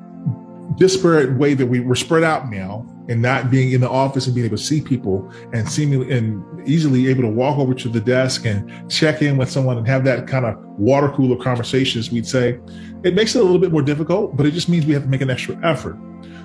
disparate 0.76 1.36
way 1.38 1.54
that 1.54 1.66
we 1.66 1.80
were 1.80 1.94
spread 1.94 2.22
out 2.22 2.50
now 2.50 2.86
and 3.08 3.22
not 3.22 3.50
being 3.50 3.72
in 3.72 3.80
the 3.80 3.88
office 3.88 4.26
and 4.26 4.34
being 4.34 4.46
able 4.46 4.56
to 4.56 4.62
see 4.62 4.80
people 4.80 5.30
and 5.52 5.68
seemingly 5.68 6.12
and 6.16 6.68
easily 6.68 7.08
able 7.08 7.22
to 7.22 7.28
walk 7.28 7.58
over 7.58 7.72
to 7.72 7.88
the 7.88 8.00
desk 8.00 8.44
and 8.44 8.90
check 8.90 9.22
in 9.22 9.36
with 9.36 9.50
someone 9.50 9.78
and 9.78 9.86
have 9.86 10.04
that 10.04 10.26
kind 10.26 10.44
of 10.44 10.56
water 10.78 11.08
cooler 11.10 11.36
conversations, 11.36 12.10
we'd 12.10 12.26
say, 12.26 12.58
it 13.04 13.14
makes 13.14 13.34
it 13.34 13.40
a 13.40 13.42
little 13.42 13.60
bit 13.60 13.70
more 13.70 13.82
difficult, 13.82 14.36
but 14.36 14.44
it 14.44 14.50
just 14.50 14.68
means 14.68 14.86
we 14.86 14.92
have 14.92 15.04
to 15.04 15.08
make 15.08 15.20
an 15.20 15.30
extra 15.30 15.56
effort. 15.64 15.96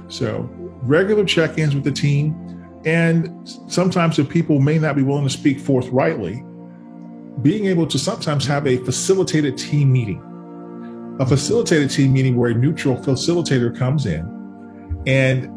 So 0.08 0.48
regular 0.82 1.26
check-ins 1.26 1.76
with 1.76 1.84
the 1.84 1.92
team. 1.92 2.36
And 2.86 3.48
sometimes 3.68 4.18
if 4.20 4.30
people 4.30 4.60
may 4.60 4.80
not 4.80 4.96
be 4.96 5.04
willing 5.04 5.24
to 5.24 5.30
speak 5.30 5.60
forthrightly, 5.60 6.44
being 7.42 7.66
able 7.66 7.88
to 7.88 7.98
sometimes 7.98 8.46
have 8.46 8.68
a 8.68 8.78
facilitated 8.78 9.58
team 9.58 9.92
meeting. 9.92 10.22
A 11.20 11.26
facilitated 11.26 11.90
team 11.90 12.14
meeting 12.14 12.36
where 12.36 12.52
a 12.52 12.54
neutral 12.54 12.96
facilitator 12.98 13.78
comes 13.78 14.06
in 14.06 14.22
and 15.06 15.50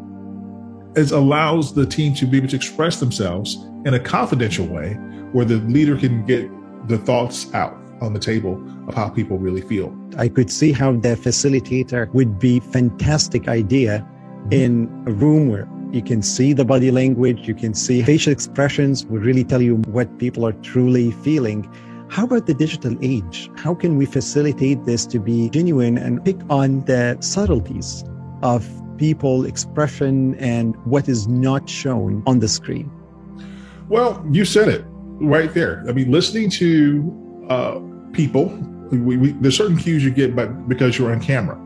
it 0.97 1.11
allows 1.11 1.73
the 1.73 1.85
team 1.85 2.13
to 2.15 2.25
be 2.25 2.37
able 2.37 2.47
to 2.47 2.55
express 2.55 2.99
themselves 2.99 3.55
in 3.85 3.93
a 3.93 3.99
confidential 3.99 4.65
way 4.65 4.93
where 5.33 5.45
the 5.45 5.57
leader 5.57 5.97
can 5.97 6.25
get 6.25 6.49
the 6.87 6.97
thoughts 6.97 7.53
out 7.53 7.75
on 8.01 8.13
the 8.13 8.19
table 8.19 8.61
of 8.87 8.93
how 8.93 9.09
people 9.09 9.37
really 9.37 9.61
feel. 9.61 9.95
I 10.17 10.27
could 10.27 10.51
see 10.51 10.71
how 10.71 10.93
the 10.93 11.15
facilitator 11.15 12.11
would 12.13 12.39
be 12.39 12.59
fantastic 12.59 13.47
idea 13.47 14.07
in 14.51 14.89
a 15.07 15.11
room 15.11 15.49
where 15.49 15.67
you 15.91 16.01
can 16.01 16.21
see 16.21 16.53
the 16.53 16.65
body 16.65 16.91
language, 16.91 17.47
you 17.47 17.55
can 17.55 17.73
see 17.73 18.03
facial 18.03 18.31
expressions 18.31 19.05
will 19.05 19.19
really 19.19 19.43
tell 19.43 19.61
you 19.61 19.77
what 19.87 20.19
people 20.19 20.45
are 20.45 20.53
truly 20.53 21.11
feeling. 21.11 21.63
How 22.09 22.25
about 22.25 22.45
the 22.45 22.53
digital 22.53 22.95
age? 23.01 23.49
How 23.55 23.73
can 23.73 23.97
we 23.97 24.05
facilitate 24.05 24.85
this 24.85 25.05
to 25.07 25.19
be 25.19 25.49
genuine 25.49 25.97
and 25.97 26.23
pick 26.23 26.37
on 26.49 26.85
the 26.85 27.17
subtleties 27.21 28.03
of 28.43 28.67
people 28.97 29.45
expression 29.45 30.35
and 30.35 30.75
what 30.85 31.09
is 31.09 31.27
not 31.27 31.67
shown 31.67 32.21
on 32.27 32.39
the 32.39 32.47
screen? 32.47 32.91
Well, 33.89 34.23
you 34.31 34.45
said 34.45 34.67
it 34.67 34.85
right 34.87 35.53
there. 35.53 35.83
I 35.87 35.91
mean, 35.93 36.11
listening 36.11 36.49
to 36.51 37.45
uh, 37.49 37.79
people, 38.13 38.49
we, 38.91 39.17
we, 39.17 39.31
there's 39.31 39.57
certain 39.57 39.77
cues 39.77 40.03
you 40.03 40.11
get, 40.11 40.35
but 40.35 40.67
because 40.69 40.99
you're 40.99 41.11
on 41.11 41.19
camera. 41.19 41.59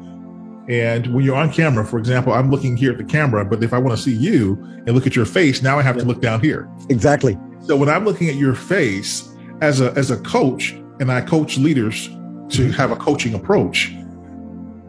And 0.69 1.07
when 1.07 1.25
you're 1.25 1.35
on 1.35 1.51
camera, 1.51 1.83
for 1.83 1.97
example, 1.97 2.31
I'm 2.31 2.51
looking 2.51 2.77
here 2.77 2.91
at 2.91 2.99
the 2.99 3.03
camera, 3.03 3.43
but 3.43 3.63
if 3.63 3.73
I 3.73 3.79
want 3.79 3.97
to 3.97 4.03
see 4.03 4.13
you 4.13 4.53
and 4.85 4.91
look 4.91 5.07
at 5.07 5.15
your 5.15 5.25
face, 5.25 5.63
now 5.63 5.79
I 5.79 5.81
have 5.81 5.97
to 5.97 6.05
look 6.05 6.21
down 6.21 6.41
here. 6.41 6.69
Exactly. 6.89 7.37
So 7.61 7.75
when 7.75 7.89
I'm 7.89 8.05
looking 8.05 8.29
at 8.29 8.35
your 8.35 8.53
face 8.53 9.33
as 9.61 9.81
a 9.81 9.91
as 9.93 10.11
a 10.11 10.17
coach, 10.17 10.73
and 10.99 11.11
I 11.11 11.21
coach 11.21 11.57
leaders 11.57 12.07
to 12.49 12.71
have 12.71 12.91
a 12.91 12.95
coaching 12.95 13.33
approach, 13.33 13.91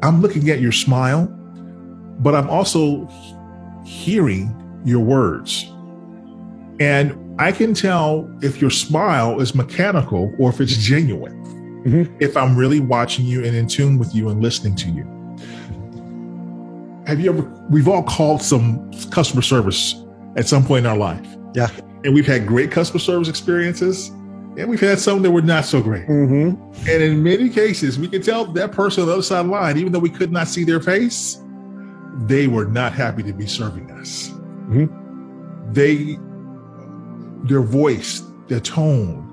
I'm 0.03 0.21
looking 0.21 0.51
at 0.51 0.61
your 0.61 0.73
smile, 0.73 1.27
but 2.19 2.35
I'm 2.35 2.51
also 2.51 3.09
hearing 3.87 4.55
your 4.85 5.01
words. 5.01 5.65
And 6.79 7.17
I 7.41 7.53
can 7.53 7.73
tell 7.73 8.31
if 8.43 8.61
your 8.61 8.71
smile 8.71 9.41
is 9.41 9.55
mechanical 9.55 10.35
or 10.39 10.51
if 10.51 10.61
it's 10.61 10.77
genuine. 10.77 11.39
Mm-hmm. 11.85 12.17
If 12.21 12.37
I'm 12.37 12.55
really 12.55 12.81
watching 12.81 13.25
you 13.25 13.45
and 13.45 13.57
in 13.57 13.67
tune 13.67 13.99
with 13.99 14.15
you 14.15 14.29
and 14.29 14.43
listening 14.43 14.77
to 14.77 14.91
you. 14.91 15.20
Have 17.11 17.19
you 17.19 17.29
ever, 17.29 17.43
we've 17.69 17.89
all 17.89 18.05
called 18.05 18.41
some 18.41 18.89
customer 19.11 19.43
service 19.43 19.97
at 20.37 20.47
some 20.47 20.65
point 20.65 20.87
in 20.87 20.91
our 20.91 20.97
life. 20.97 21.27
Yeah. 21.55 21.69
And 22.05 22.15
we've 22.15 22.27
had 22.27 22.47
great 22.47 22.71
customer 22.71 23.01
service 23.01 23.29
experiences 23.29 24.11
and 24.57 24.69
we've 24.69 24.81
had 24.81 25.01
some 25.01 25.23
that 25.23 25.33
were 25.33 25.43
not 25.43 25.65
so 25.65 25.83
great. 25.83 26.07
Mm-hmm. 26.07 26.89
And 26.89 27.03
in 27.03 27.21
many 27.21 27.49
cases, 27.49 27.99
we 27.99 28.07
can 28.07 28.23
tell 28.23 28.45
that 28.45 28.71
person 28.71 29.03
on 29.03 29.09
the 29.09 29.15
other 29.15 29.23
side 29.23 29.41
of 29.41 29.47
the 29.47 29.53
line, 29.53 29.77
even 29.77 29.91
though 29.91 29.99
we 29.99 30.09
could 30.09 30.31
not 30.31 30.47
see 30.47 30.63
their 30.63 30.79
face, 30.79 31.43
they 32.27 32.47
were 32.47 32.67
not 32.67 32.93
happy 32.93 33.25
to 33.25 33.33
be 33.33 33.47
serving 33.49 33.91
us. 33.91 34.29
Mm-hmm. 34.69 35.73
They 35.73 36.17
their 37.49 37.63
voice, 37.63 38.23
their 38.47 38.61
tone, 38.61 39.27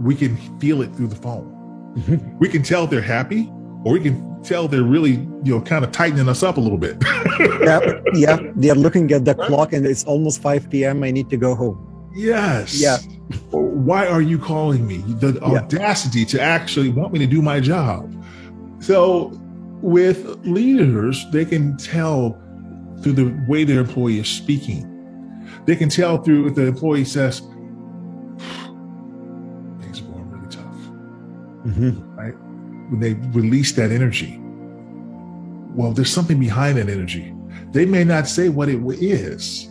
we 0.00 0.14
can 0.14 0.36
feel 0.60 0.80
it 0.80 0.94
through 0.94 1.08
the 1.08 1.16
phone. 1.16 1.52
Mm-hmm. 1.96 2.38
We 2.38 2.48
can 2.48 2.62
tell 2.62 2.86
they're 2.86 3.00
happy, 3.00 3.50
or 3.84 3.94
we 3.94 4.00
can 4.00 4.35
tell 4.46 4.68
they're 4.68 4.82
really, 4.82 5.12
you 5.44 5.54
know, 5.54 5.60
kind 5.60 5.84
of 5.84 5.92
tightening 5.92 6.28
us 6.28 6.42
up 6.42 6.56
a 6.56 6.60
little 6.60 6.78
bit. 6.78 6.96
yeah, 7.62 7.80
yeah. 8.14 8.38
They're 8.54 8.74
looking 8.74 9.10
at 9.12 9.24
the 9.24 9.34
right? 9.34 9.48
clock 9.48 9.72
and 9.72 9.86
it's 9.86 10.04
almost 10.04 10.40
5 10.42 10.70
p.m. 10.70 11.02
I 11.02 11.10
need 11.10 11.28
to 11.30 11.36
go 11.36 11.54
home. 11.54 12.10
Yes. 12.14 12.80
Yeah. 12.80 12.98
Why 13.50 14.06
are 14.06 14.22
you 14.22 14.38
calling 14.38 14.86
me? 14.86 14.98
The 14.98 15.34
yeah. 15.34 15.58
audacity 15.58 16.24
to 16.26 16.40
actually 16.40 16.88
want 16.88 17.12
me 17.12 17.18
to 17.18 17.26
do 17.26 17.42
my 17.42 17.60
job. 17.60 18.12
So, 18.80 19.32
with 19.82 20.24
leaders, 20.46 21.24
they 21.32 21.44
can 21.44 21.76
tell 21.76 22.40
through 23.02 23.12
the 23.12 23.44
way 23.48 23.64
their 23.64 23.80
employee 23.80 24.20
is 24.20 24.28
speaking 24.28 24.92
they 25.66 25.76
can 25.76 25.88
tell 25.88 26.18
through 26.18 26.46
if 26.48 26.54
the 26.54 26.66
employee 26.66 27.04
says, 27.04 27.40
things 29.80 30.00
are 30.00 30.04
going 30.04 30.30
really 30.30 30.48
tough. 30.48 30.76
Mm-hmm. 31.66 32.05
When 32.88 33.00
they 33.00 33.14
release 33.38 33.72
that 33.72 33.90
energy, 33.90 34.38
well, 35.74 35.92
there's 35.92 36.10
something 36.10 36.38
behind 36.38 36.78
that 36.78 36.88
energy. 36.88 37.34
They 37.72 37.84
may 37.84 38.04
not 38.04 38.28
say 38.28 38.48
what 38.48 38.68
it 38.68 38.80
is, 39.02 39.68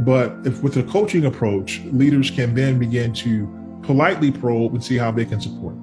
but 0.00 0.36
if 0.44 0.62
with 0.62 0.76
a 0.76 0.82
coaching 0.82 1.24
approach, 1.24 1.80
leaders 1.86 2.30
can 2.30 2.54
then 2.54 2.78
begin 2.78 3.12
to 3.14 3.48
politely 3.82 4.30
probe 4.30 4.74
and 4.74 4.84
see 4.84 4.96
how 4.96 5.10
they 5.10 5.24
can 5.24 5.40
support. 5.40 5.74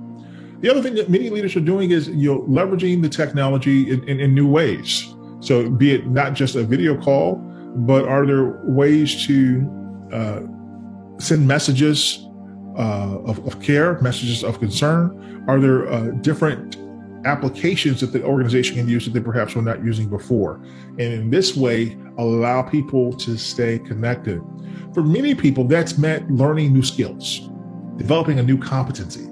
The 0.62 0.70
other 0.70 0.82
thing 0.82 0.96
that 0.96 1.10
many 1.10 1.30
leaders 1.30 1.56
are 1.56 1.62
doing 1.62 1.92
is 1.92 2.08
you 2.10 2.34
know 2.34 2.42
leveraging 2.42 3.02
the 3.02 3.10
technology 3.10 3.90
in, 3.90 4.08
in, 4.08 4.20
in 4.20 4.34
new 4.34 4.48
ways. 4.48 5.14
So 5.40 5.70
be 5.70 5.94
it 5.94 6.08
not 6.08 6.34
just 6.34 6.56
a 6.56 6.64
video 6.64 7.00
call, 7.00 7.36
but 7.76 8.08
are 8.08 8.26
there 8.26 8.62
ways 8.64 9.26
to 9.28 10.08
uh, 10.12 10.42
send 11.20 11.48
messages 11.48 12.25
uh, 12.78 13.20
of, 13.26 13.46
of, 13.46 13.62
care, 13.62 14.00
messages 14.02 14.44
of 14.44 14.60
concern? 14.60 15.44
Are 15.48 15.60
there 15.60 15.88
uh, 15.88 16.12
different 16.22 16.78
applications 17.26 18.02
that 18.02 18.14
the 18.14 18.24
organization 18.24 18.76
can 18.76 18.88
use 18.88 19.06
that 19.06 19.12
they 19.12 19.20
perhaps 19.20 19.56
were 19.56 19.62
not 19.62 19.84
using 19.84 20.10
before? 20.10 20.56
And 21.00 21.02
in 21.14 21.30
this 21.30 21.56
way, 21.56 21.98
allow 22.18 22.62
people 22.62 23.14
to 23.14 23.38
stay 23.38 23.80
connected. 23.80 24.42
For 24.94 25.04
many 25.04 25.36
people, 25.36 25.64
that's 25.66 25.98
meant 25.98 26.30
learning 26.32 26.74
new 26.74 26.84
skills, 26.84 27.50
developing 27.98 28.40
a 28.40 28.44
new 28.44 28.58
competency. 28.58 29.28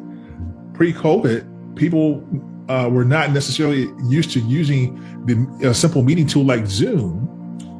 Pre 0.73 0.93
COVID, 0.93 1.75
people 1.75 2.23
uh, 2.69 2.89
were 2.91 3.05
not 3.05 3.31
necessarily 3.31 3.87
used 4.07 4.31
to 4.31 4.39
using 4.41 4.95
the 5.25 5.69
a 5.69 5.73
simple 5.73 6.01
meeting 6.01 6.27
tool 6.27 6.43
like 6.43 6.65
Zoom 6.65 7.29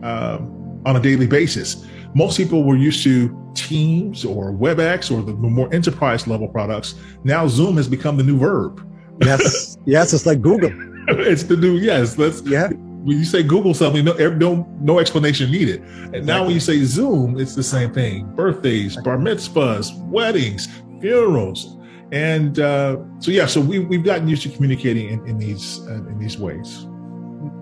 um, 0.04 0.82
on 0.86 0.96
a 0.96 1.00
daily 1.00 1.28
basis. 1.28 1.86
Most 2.16 2.38
people 2.38 2.64
were 2.64 2.76
used 2.76 3.04
to 3.04 3.40
Teams 3.54 4.26
or 4.26 4.52
WebEx 4.52 5.12
or 5.12 5.22
the 5.22 5.34
more 5.34 5.72
enterprise 5.74 6.28
level 6.28 6.48
products. 6.48 6.96
Now 7.24 7.48
Zoom 7.48 7.78
has 7.78 7.88
become 7.88 8.18
the 8.18 8.24
new 8.24 8.38
verb. 8.38 8.82
Yes, 9.22 9.78
yes, 9.86 10.12
it's 10.14 10.26
like 10.26 10.42
Google. 10.42 10.72
it's 11.08 11.44
the 11.44 11.56
new 11.56 11.74
yes. 11.74 12.18
Let's 12.18 12.42
yeah. 12.42 12.70
When 12.70 13.18
you 13.18 13.26
say 13.26 13.44
Google 13.44 13.74
something, 13.74 14.06
no, 14.06 14.14
no, 14.14 14.68
no 14.80 15.00
explanation 15.00 15.52
needed. 15.52 15.82
And 15.82 16.16
exactly. 16.16 16.22
now 16.22 16.44
when 16.46 16.54
you 16.54 16.60
say 16.60 16.80
Zoom, 16.84 17.40
it's 17.40 17.54
the 17.54 17.64
same 17.64 17.94
thing. 17.94 18.26
Birthdays, 18.34 18.96
bar 18.98 19.18
mitzvahs, 19.18 19.96
weddings, 20.08 20.68
funerals, 21.02 21.78
and 22.12 22.60
uh, 22.60 22.98
so 23.20 23.32
yeah. 23.32 23.46
So 23.46 23.62
we 23.62 23.80
we've 23.80 24.04
gotten 24.04 24.28
used 24.28 24.44
to 24.44 24.50
communicating 24.50 25.10
in, 25.10 25.28
in 25.28 25.38
these 25.38 25.80
uh, 25.82 25.96
in 25.96 26.18
these 26.18 26.38
ways. 26.38 26.88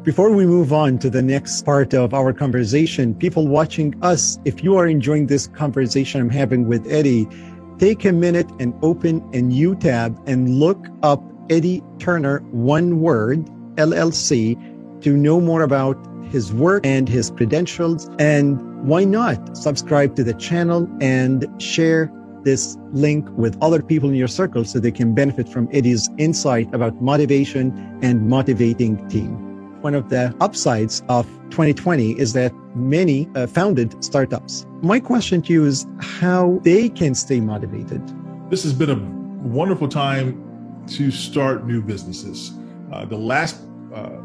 Before 0.04 0.32
we 0.32 0.48
move 0.48 0.74
on 0.74 0.98
to 0.98 1.12
the 1.12 1.22
next 1.22 1.64
part 1.64 1.94
of 1.94 2.12
our 2.12 2.34
conversation, 2.34 3.14
people 3.14 3.48
watching 3.48 3.94
us, 4.02 4.40
if 4.46 4.64
you 4.64 4.76
are 4.76 4.88
enjoying 4.88 5.28
this 5.28 5.46
conversation 5.46 6.22
I'm 6.22 6.30
having 6.32 6.68
with 6.68 6.92
Eddie, 6.92 7.28
take 7.78 8.04
a 8.04 8.12
minute 8.12 8.50
and 8.60 8.74
open 8.82 9.22
a 9.32 9.44
new 9.44 9.76
tab 9.76 10.20
and 10.26 10.58
look 10.58 10.88
up 11.04 11.24
Eddie 11.52 11.84
Turner, 12.00 12.40
one 12.50 13.00
word, 13.00 13.46
LLC, 13.76 14.58
to 15.04 15.16
know 15.16 15.40
more 15.40 15.62
about 15.62 15.96
his 16.32 16.52
work 16.52 16.84
and 16.84 17.08
his 17.08 17.30
credentials. 17.30 18.10
And 18.18 18.60
why 18.84 19.04
not 19.04 19.56
subscribe 19.56 20.16
to 20.16 20.24
the 20.24 20.34
channel 20.34 20.90
and 21.00 21.46
share 21.62 22.12
this 22.42 22.76
link 22.92 23.30
with 23.38 23.56
other 23.62 23.84
people 23.84 24.10
in 24.10 24.16
your 24.16 24.28
circle 24.28 24.66
so 24.66 24.80
they 24.80 24.92
can 24.92 25.14
benefit 25.14 25.48
from 25.48 25.70
Eddie's 25.72 26.10
insight 26.18 26.74
about 26.74 27.00
motivation 27.04 28.00
and 28.02 28.28
motivating 28.28 29.08
team 29.08 29.51
one 29.82 29.96
of 29.96 30.10
the 30.10 30.36
upsides 30.40 31.02
of 31.10 31.26
2020 31.50 32.20
is 32.20 32.34
that 32.34 32.54
many 32.76 33.30
uh, 33.36 33.48
founded 33.48 34.02
startups. 34.04 34.66
My 34.82 35.00
question 35.00 35.42
to 35.44 35.54
you 35.54 35.66
is 35.66 35.86
how 36.00 36.60
they 36.64 36.90
can 36.90 37.16
stay 37.16 37.40
motivated. 37.40 38.02
This 38.50 38.64
has 38.64 38.74
been 38.74 38.90
a 38.90 39.48
wonderful 39.48 39.88
time 39.88 40.86
to 40.88 41.12
start 41.12 41.66
new 41.66 41.82
businesses. 41.82 42.54
Uh, 42.92 43.06
the 43.06 43.18
last, 43.18 43.62
uh, 43.94 44.18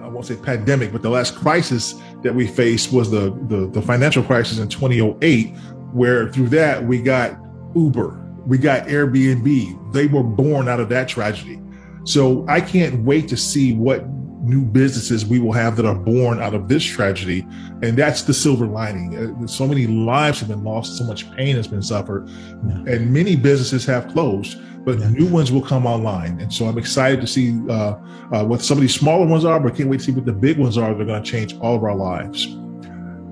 I 0.00 0.08
won't 0.08 0.26
say 0.26 0.36
pandemic, 0.36 0.92
but 0.92 1.02
the 1.02 1.10
last 1.10 1.34
crisis 1.34 1.94
that 2.22 2.34
we 2.34 2.46
faced 2.46 2.92
was 2.92 3.10
the, 3.10 3.30
the, 3.48 3.68
the 3.68 3.82
financial 3.82 4.22
crisis 4.22 4.58
in 4.58 4.68
2008, 4.68 5.56
where 5.92 6.30
through 6.30 6.48
that 6.50 6.84
we 6.84 7.00
got 7.00 7.38
Uber, 7.74 8.20
we 8.46 8.58
got 8.58 8.86
Airbnb. 8.86 9.92
They 9.92 10.06
were 10.06 10.22
born 10.22 10.68
out 10.68 10.80
of 10.80 10.88
that 10.90 11.08
tragedy. 11.08 11.60
So 12.04 12.44
I 12.48 12.60
can't 12.60 13.02
wait 13.04 13.28
to 13.28 13.36
see 13.36 13.74
what 13.74 14.04
new 14.44 14.64
businesses 14.64 15.24
we 15.24 15.38
will 15.38 15.52
have 15.52 15.76
that 15.76 15.86
are 15.86 15.94
born 15.94 16.40
out 16.40 16.54
of 16.54 16.68
this 16.68 16.84
tragedy. 16.84 17.46
And 17.82 17.96
that's 17.96 18.22
the 18.22 18.34
silver 18.34 18.66
lining. 18.66 19.16
Uh, 19.42 19.46
so 19.46 19.66
many 19.66 19.86
lives 19.86 20.40
have 20.40 20.48
been 20.48 20.64
lost, 20.64 20.96
so 20.98 21.04
much 21.04 21.30
pain 21.32 21.56
has 21.56 21.66
been 21.66 21.82
suffered, 21.82 22.28
yeah. 22.28 22.94
and 22.94 23.12
many 23.12 23.36
businesses 23.36 23.84
have 23.86 24.08
closed, 24.08 24.58
but 24.84 24.98
yeah. 24.98 25.10
new 25.10 25.26
ones 25.26 25.50
will 25.50 25.62
come 25.62 25.86
online. 25.86 26.40
And 26.40 26.52
so 26.52 26.66
I'm 26.66 26.78
excited 26.78 27.20
to 27.20 27.26
see 27.26 27.58
uh, 27.68 27.96
uh, 28.32 28.44
what 28.44 28.60
some 28.60 28.78
of 28.78 28.82
these 28.82 28.94
smaller 28.94 29.26
ones 29.26 29.44
are, 29.44 29.58
but 29.58 29.74
can't 29.76 29.88
wait 29.88 30.00
to 30.00 30.04
see 30.04 30.12
what 30.12 30.26
the 30.26 30.32
big 30.32 30.58
ones 30.58 30.76
are. 30.78 30.94
They're 30.94 31.06
going 31.06 31.22
to 31.22 31.30
change 31.30 31.56
all 31.58 31.74
of 31.76 31.82
our 31.84 31.96
lives. 31.96 32.46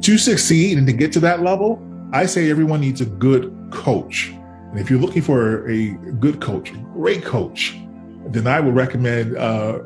To 0.03 0.19
succeed 0.19 0.79
and 0.79 0.87
to 0.87 0.93
get 0.93 1.13
to 1.13 1.21
that 1.21 1.43
level, 1.43 1.81
I 2.13 2.27
say 2.27 2.51
everyone 2.51 2.81
needs 2.81 3.01
a 3.01 3.07
good 3.07 3.55
coach. 3.71 4.31
And 4.71 4.79
if 4.79 4.91
you're 4.91 4.99
looking 4.99 5.23
for 5.23 5.69
a 5.71 5.91
good 6.19 6.41
coach, 6.41 6.73
a 6.73 6.77
great 6.95 7.25
coach, 7.25 7.79
then 8.27 8.47
I 8.47 8.61
would 8.61 8.75
recommend 8.75 9.37
uh, 9.37 9.81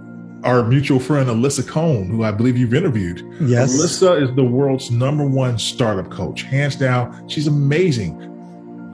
our 0.44 0.64
mutual 0.64 1.00
friend 1.00 1.28
Alisa 1.28 1.66
Cohn, 1.66 2.08
who 2.08 2.22
I 2.22 2.30
believe 2.30 2.56
you've 2.56 2.74
interviewed. 2.74 3.22
Yes. 3.40 3.74
Alisa 3.74 4.22
is 4.22 4.34
the 4.36 4.44
world's 4.44 4.90
number 4.90 5.26
one 5.26 5.58
startup 5.58 6.10
coach, 6.10 6.42
hands 6.42 6.76
down. 6.76 7.28
She's 7.28 7.46
amazing. 7.46 8.22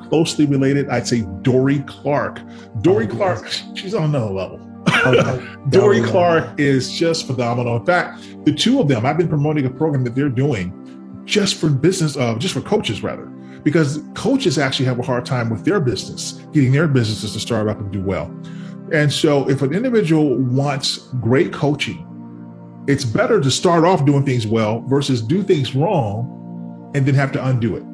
Closely 0.09 0.47
related, 0.47 0.89
I'd 0.89 1.07
say 1.07 1.23
Dorie 1.43 1.81
Clark. 1.81 2.41
Dorie 2.83 3.09
oh, 3.11 3.17
Clark, 3.17 3.43
yes. 3.43 3.65
she's 3.75 3.95
on 3.95 4.05
another 4.05 4.33
level. 4.33 4.61
Okay. 5.07 5.47
Dorie 5.71 6.03
Clark 6.03 6.59
is 6.59 6.93
just 6.93 7.27
phenomenal. 7.27 7.77
In 7.77 7.87
fact, 7.87 8.23
the 8.45 8.53
two 8.53 8.81
of 8.81 8.89
them, 8.89 9.07
I've 9.07 9.19
been 9.19 9.29
promoting 9.29 9.67
a 9.67 9.71
program 9.71 10.05
that 10.05 10.15
they're 10.15 10.29
doing 10.29 10.79
just 11.25 11.55
for 11.55 11.69
business, 11.69 12.17
uh, 12.17 12.35
just 12.37 12.55
for 12.55 12.61
coaches 12.61 13.03
rather, 13.03 13.27
because 13.63 14.03
coaches 14.15 14.59
actually 14.59 14.87
have 14.87 14.99
a 14.99 15.03
hard 15.03 15.25
time 15.25 15.51
with 15.51 15.65
their 15.65 15.81
business, 15.81 16.33
getting 16.53 16.73
their 16.73 16.89
businesses 16.89 17.33
to 17.33 17.41
start 17.41 17.69
up 17.69 17.79
and 17.79 17.93
do 17.93 18.03
well. 18.03 18.31
And 18.93 19.11
so, 19.11 19.49
if 19.49 19.63
an 19.63 19.73
individual 19.73 20.37
wants 20.37 20.99
great 21.21 21.53
coaching, 21.53 22.07
it's 22.87 23.05
better 23.05 23.41
to 23.41 23.51
start 23.51 23.85
off 23.85 24.05
doing 24.05 24.25
things 24.25 24.47
well 24.47 24.81
versus 24.83 25.23
do 25.23 25.43
things 25.43 25.75
wrong 25.75 26.91
and 26.95 27.07
then 27.07 27.15
have 27.15 27.33
to 27.33 27.47
undo 27.47 27.77
it. 27.77 27.85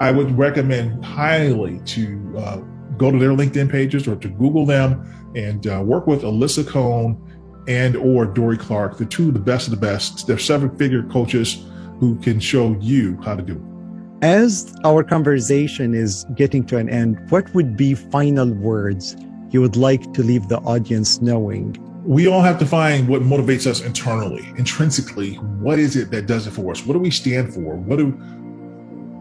I 0.00 0.12
would 0.12 0.36
recommend 0.38 1.04
highly 1.04 1.80
to 1.86 2.34
uh, 2.38 2.56
go 2.96 3.10
to 3.10 3.18
their 3.18 3.30
LinkedIn 3.30 3.70
pages 3.70 4.06
or 4.06 4.16
to 4.16 4.28
Google 4.28 4.64
them 4.64 5.32
and 5.34 5.66
uh, 5.66 5.82
work 5.84 6.06
with 6.06 6.22
Alisa 6.22 6.66
Cohn 6.66 7.20
and 7.66 7.96
or 7.96 8.26
Dorie 8.26 8.58
Clark, 8.58 8.98
the 8.98 9.06
two 9.06 9.28
of 9.28 9.34
the 9.34 9.40
best 9.40 9.66
of 9.66 9.72
the 9.72 9.80
best. 9.80 10.26
They're 10.26 10.38
seven-figure 10.38 11.04
coaches 11.04 11.64
who 11.98 12.16
can 12.20 12.38
show 12.38 12.76
you 12.80 13.18
how 13.22 13.34
to 13.34 13.42
do 13.42 13.54
it. 13.54 14.24
As 14.24 14.74
our 14.84 15.02
conversation 15.02 15.94
is 15.94 16.24
getting 16.34 16.64
to 16.66 16.76
an 16.76 16.88
end, 16.88 17.18
what 17.30 17.52
would 17.54 17.76
be 17.76 17.94
final 17.94 18.52
words 18.52 19.16
you 19.54 19.60
would 19.60 19.76
like 19.76 20.12
to 20.12 20.22
leave 20.22 20.48
the 20.48 20.58
audience 20.58 21.22
knowing? 21.22 21.78
We 22.04 22.26
all 22.26 22.42
have 22.42 22.58
to 22.58 22.66
find 22.66 23.08
what 23.08 23.22
motivates 23.22 23.68
us 23.68 23.80
internally, 23.80 24.44
intrinsically. 24.58 25.36
What 25.36 25.78
is 25.78 25.94
it 25.94 26.10
that 26.10 26.26
does 26.26 26.48
it 26.48 26.50
for 26.50 26.72
us? 26.72 26.84
What 26.84 26.94
do 26.94 26.98
we 26.98 27.12
stand 27.12 27.54
for? 27.54 27.76
What 27.76 27.98
do 27.98 28.10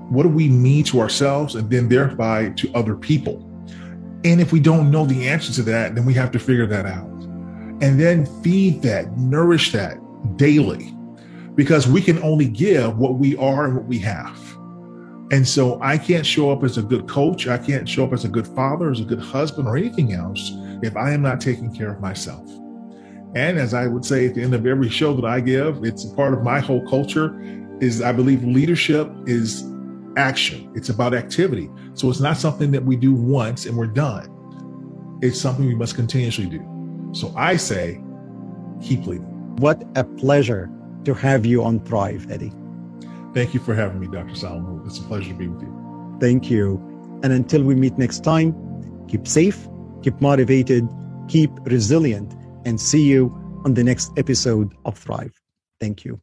what 0.09 0.23
do 0.23 0.29
we 0.29 0.49
mean 0.49 0.83
to 0.85 0.99
ourselves 0.99 1.55
and 1.55 1.69
then 1.69 1.87
thereby 1.87 2.49
to 2.57 2.71
other 2.73 2.95
people? 2.95 3.47
And 4.25 4.41
if 4.41 4.51
we 4.51 4.59
don't 4.59 4.91
know 4.91 5.05
the 5.05 5.27
answer 5.27 5.53
to 5.53 5.63
that, 5.63 5.95
then 5.95 6.05
we 6.05 6.13
have 6.15 6.31
to 6.31 6.39
figure 6.39 6.67
that 6.67 6.85
out. 6.85 7.07
And 7.81 7.99
then 7.99 8.25
feed 8.41 8.81
that, 8.81 9.17
nourish 9.17 9.71
that 9.71 9.97
daily, 10.37 10.93
because 11.55 11.87
we 11.87 12.01
can 12.01 12.21
only 12.21 12.47
give 12.47 12.97
what 12.97 13.15
we 13.15 13.35
are 13.37 13.65
and 13.65 13.75
what 13.75 13.85
we 13.85 13.99
have. 13.99 14.42
And 15.31 15.47
so 15.47 15.81
I 15.81 15.97
can't 15.97 16.25
show 16.25 16.51
up 16.51 16.63
as 16.63 16.77
a 16.77 16.81
good 16.81 17.07
coach. 17.07 17.47
I 17.47 17.57
can't 17.57 17.87
show 17.87 18.03
up 18.03 18.13
as 18.13 18.25
a 18.25 18.27
good 18.27 18.47
father, 18.47 18.91
as 18.91 18.99
a 18.99 19.05
good 19.05 19.19
husband, 19.19 19.67
or 19.67 19.77
anything 19.77 20.13
else 20.13 20.51
if 20.83 20.95
I 20.95 21.11
am 21.11 21.21
not 21.21 21.41
taking 21.41 21.73
care 21.73 21.91
of 21.91 22.01
myself. 22.01 22.47
And 23.35 23.57
as 23.57 23.73
I 23.73 23.87
would 23.87 24.05
say 24.05 24.27
at 24.27 24.35
the 24.35 24.43
end 24.43 24.53
of 24.53 24.65
every 24.67 24.89
show 24.89 25.13
that 25.15 25.25
I 25.25 25.39
give, 25.39 25.83
it's 25.83 26.05
a 26.05 26.13
part 26.13 26.33
of 26.33 26.43
my 26.43 26.59
whole 26.59 26.87
culture 26.87 27.39
is 27.79 28.01
I 28.01 28.11
believe 28.11 28.43
leadership 28.43 29.09
is 29.25 29.63
action. 30.17 30.71
It's 30.75 30.89
about 30.89 31.15
activity. 31.15 31.69
So 31.95 32.09
it's 32.09 32.19
not 32.19 32.37
something 32.37 32.69
that 32.71 32.83
we 32.83 32.95
do 32.95 33.13
once 33.13 33.65
and 33.65 33.75
we're 33.75 33.87
done. 33.87 34.29
It's 35.21 35.39
something 35.39 35.65
we 35.65 35.73
must 35.73 35.95
continuously 35.95 36.45
do. 36.45 37.09
So 37.13 37.33
I 37.35 37.55
say, 37.55 38.01
keep 38.81 39.07
leading. 39.07 39.55
What 39.57 39.83
a 39.95 40.03
pleasure 40.03 40.69
to 41.05 41.13
have 41.13 41.45
you 41.45 41.63
on 41.63 41.79
Thrive, 41.79 42.29
Eddie. 42.29 42.51
Thank 43.33 43.53
you 43.53 43.59
for 43.59 43.73
having 43.73 43.99
me, 43.99 44.07
Dr. 44.07 44.35
Solomon. 44.35 44.83
It's 44.85 44.99
a 44.99 45.03
pleasure 45.03 45.29
to 45.29 45.35
be 45.35 45.47
with 45.47 45.61
you. 45.61 46.17
Thank 46.19 46.49
you. 46.49 46.79
And 47.23 47.33
until 47.33 47.63
we 47.63 47.73
meet 47.73 47.97
next 47.97 48.23
time, 48.23 48.53
keep 49.07 49.27
safe, 49.27 49.67
keep 50.03 50.19
motivated, 50.21 50.87
keep 51.27 51.49
resilient, 51.65 52.33
and 52.65 52.79
see 52.79 53.03
you 53.03 53.33
on 53.65 53.73
the 53.73 53.83
next 53.83 54.11
episode 54.17 54.73
of 54.85 54.97
Thrive. 54.97 55.33
Thank 55.79 56.05
you. 56.05 56.21